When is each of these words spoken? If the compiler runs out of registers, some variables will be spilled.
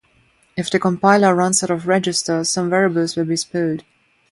If 0.57 0.71
the 0.71 0.79
compiler 0.79 1.35
runs 1.35 1.61
out 1.61 1.69
of 1.69 1.85
registers, 1.85 2.49
some 2.49 2.71
variables 2.71 3.15
will 3.15 3.25
be 3.25 3.35
spilled. 3.35 3.83